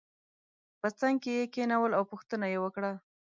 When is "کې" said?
1.23-1.31